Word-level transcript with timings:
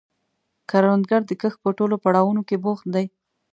کروندګر 0.69 1.21
د 1.25 1.31
کښت 1.41 1.57
په 1.63 1.69
ټولو 1.77 1.95
پړاوونو 2.03 2.41
کې 2.47 2.55
بوخت 2.63 2.85
دی 2.95 3.05